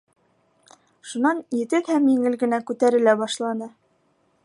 Шунан 1.09 1.43
етеҙ 1.59 1.93
һәм 1.95 2.09
еңел 2.15 2.41
генә 2.45 2.61
күтәрелә 2.71 3.17
башланы. 3.25 3.73